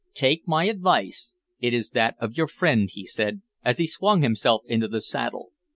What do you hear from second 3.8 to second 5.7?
swung himself into the saddle.